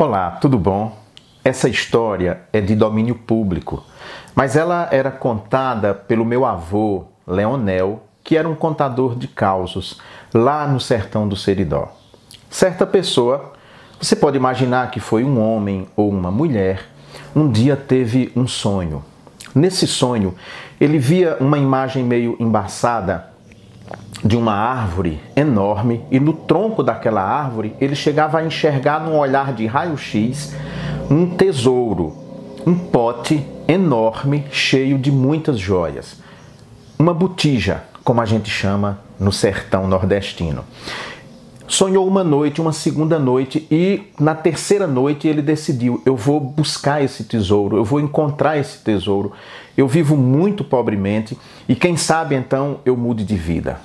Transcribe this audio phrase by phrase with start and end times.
[0.00, 0.96] Olá, tudo bom?
[1.42, 3.82] Essa história é de domínio público,
[4.32, 10.00] mas ela era contada pelo meu avô, Leonel, que era um contador de causos
[10.32, 11.88] lá no sertão do Seridó.
[12.48, 13.54] Certa pessoa,
[14.00, 16.88] você pode imaginar que foi um homem ou uma mulher,
[17.34, 19.04] um dia teve um sonho.
[19.52, 20.32] Nesse sonho,
[20.80, 23.30] ele via uma imagem meio embaçada
[24.24, 29.52] de uma árvore enorme e no tronco daquela árvore ele chegava a enxergar num olhar
[29.52, 30.54] de raio-x
[31.10, 32.16] um tesouro,
[32.66, 36.16] um pote enorme cheio de muitas joias.
[36.98, 40.64] Uma botija, como a gente chama no sertão nordestino.
[41.68, 47.04] Sonhou uma noite, uma segunda noite, e na terceira noite ele decidiu: eu vou buscar
[47.04, 49.32] esse tesouro, eu vou encontrar esse tesouro.
[49.76, 53.78] Eu vivo muito pobremente e quem sabe então eu mude de vida.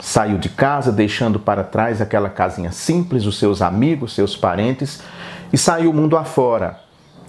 [0.00, 5.02] Saiu de casa, deixando para trás aquela casinha simples, os seus amigos, seus parentes,
[5.52, 6.80] e saiu mundo afora.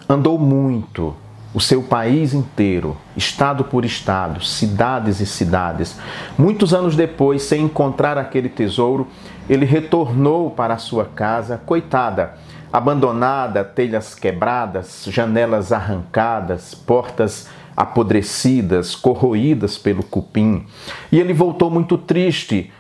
[0.08, 1.14] Andou muito,
[1.54, 5.98] o seu país inteiro, estado por estado, cidades e cidades.
[6.38, 9.08] Muitos anos depois, sem encontrar aquele tesouro,
[9.50, 12.36] ele retornou para a sua casa, coitada,
[12.72, 20.66] abandonada, telhas quebradas, janelas arrancadas, portas apodrecidas, corroídas pelo cupim.
[21.12, 22.72] E ele voltou muito triste,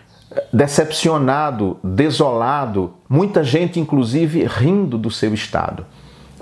[0.53, 5.85] decepcionado, desolado, muita gente inclusive rindo do seu estado.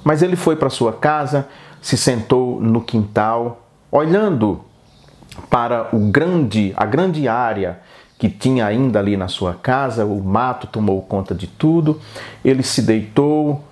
[0.03, 1.47] Mas ele foi para sua casa,
[1.81, 4.61] se sentou no quintal, olhando
[5.49, 7.79] para o grande, a grande área
[8.17, 12.01] que tinha ainda ali na sua casa, o mato tomou conta de tudo.
[12.43, 13.63] Ele se deitou,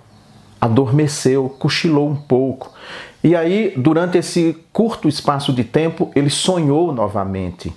[0.62, 2.72] adormeceu, cochilou um pouco.
[3.24, 7.74] E aí, durante esse curto espaço de tempo, ele sonhou novamente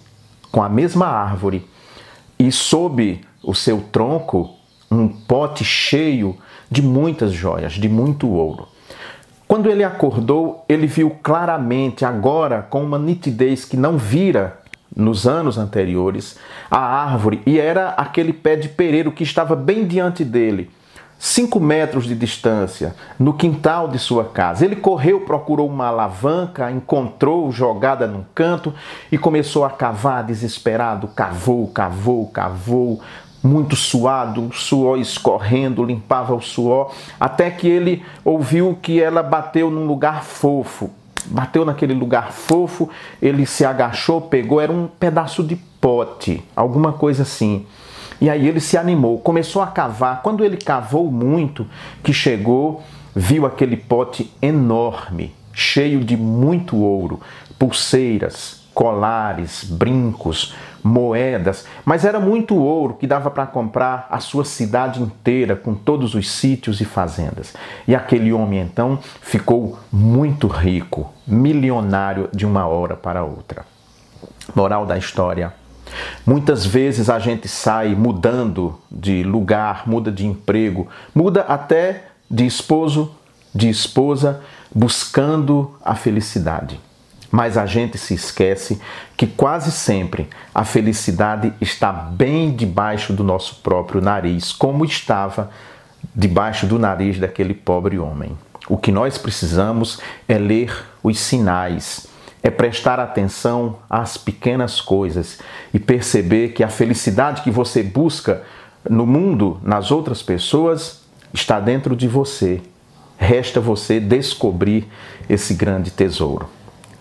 [0.53, 1.67] com a mesma árvore
[2.39, 4.51] e sob o seu tronco
[4.91, 6.37] um pote cheio
[6.71, 8.69] de muitas joias, de muito ouro.
[9.49, 14.61] Quando ele acordou, ele viu claramente, agora com uma nitidez que não vira
[14.95, 16.39] nos anos anteriores,
[16.71, 20.71] a árvore e era aquele pé de pereiro que estava bem diante dele
[21.19, 24.65] cinco metros de distância, no quintal de sua casa.
[24.65, 28.73] Ele correu, procurou uma alavanca, encontrou jogada num canto
[29.11, 31.09] e começou a cavar desesperado.
[31.09, 33.01] Cavou, cavou, cavou,
[33.43, 39.87] muito suado, suor escorrendo, limpava o suor, até que ele ouviu que ela bateu num
[39.87, 40.91] lugar fofo.
[41.27, 42.89] Bateu naquele lugar fofo,
[43.21, 47.67] ele se agachou, pegou, era um pedaço de pote, alguma coisa assim.
[48.21, 50.23] E aí ele se animou, começou a cavar.
[50.23, 51.67] Quando ele cavou muito,
[52.03, 52.83] que chegou,
[53.15, 57.21] viu aquele pote enorme, cheio de muito ouro,
[57.59, 65.03] pulseiras, colares, brincos, moedas, mas era muito ouro que dava para comprar a sua cidade
[65.03, 67.55] inteira com todos os sítios e fazendas.
[67.89, 73.67] E aquele homem então ficou muito rico, milionário de uma hora para outra.
[74.55, 75.53] Moral da história:
[76.25, 83.13] Muitas vezes a gente sai mudando de lugar, muda de emprego, muda até de esposo,
[83.53, 84.41] de esposa,
[84.73, 86.79] buscando a felicidade.
[87.31, 88.81] Mas a gente se esquece
[89.17, 95.51] que quase sempre a felicidade está bem debaixo do nosso próprio nariz, como estava
[96.15, 98.37] debaixo do nariz daquele pobre homem.
[98.69, 100.73] O que nós precisamos é ler
[101.03, 102.07] os sinais,
[102.43, 105.39] é prestar atenção às pequenas coisas
[105.73, 108.43] e perceber que a felicidade que você busca
[108.89, 111.03] no mundo, nas outras pessoas,
[111.33, 112.61] está dentro de você.
[113.17, 114.87] Resta você descobrir
[115.29, 116.49] esse grande tesouro.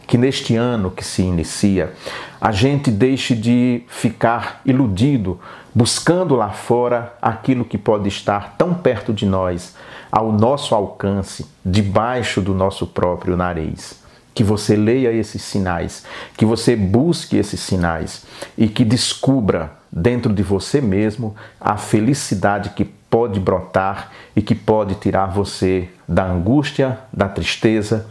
[0.08, 1.94] Que neste ano que se inicia,
[2.40, 5.40] a gente deixe de ficar iludido,
[5.76, 9.76] buscando lá fora aquilo que pode estar tão perto de nós,
[10.10, 14.08] ao nosso alcance, debaixo do nosso próprio nariz
[14.38, 16.04] que você leia esses sinais,
[16.38, 18.24] que você busque esses sinais
[18.56, 24.94] e que descubra dentro de você mesmo a felicidade que pode brotar e que pode
[24.94, 28.06] tirar você da angústia, da tristeza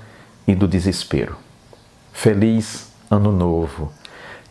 [0.48, 1.45] e do desespero.
[2.16, 3.92] Feliz Ano Novo!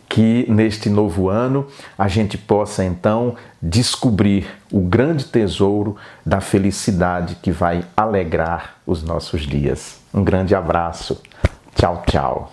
[0.08, 1.66] Que neste novo ano
[1.98, 9.42] a gente possa então descobrir o grande tesouro da felicidade que vai alegrar os nossos
[9.42, 10.00] dias.
[10.14, 11.20] Um grande abraço.
[11.74, 12.52] Tchau, tchau.